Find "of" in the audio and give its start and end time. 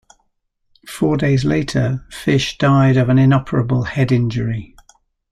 2.97-3.09